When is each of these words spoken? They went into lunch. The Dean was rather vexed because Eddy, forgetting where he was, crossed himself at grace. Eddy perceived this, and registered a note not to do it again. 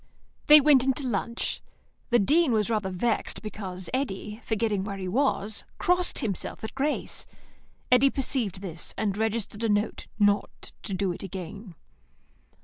They 0.47 0.59
went 0.59 0.83
into 0.83 1.05
lunch. 1.05 1.61
The 2.09 2.17
Dean 2.17 2.53
was 2.53 2.71
rather 2.71 2.89
vexed 2.89 3.43
because 3.43 3.87
Eddy, 3.93 4.41
forgetting 4.43 4.83
where 4.83 4.97
he 4.97 5.07
was, 5.07 5.63
crossed 5.77 6.17
himself 6.25 6.63
at 6.63 6.73
grace. 6.73 7.27
Eddy 7.91 8.09
perceived 8.09 8.61
this, 8.61 8.95
and 8.97 9.15
registered 9.15 9.63
a 9.63 9.69
note 9.69 10.07
not 10.17 10.71
to 10.81 10.95
do 10.95 11.11
it 11.11 11.21
again. 11.21 11.75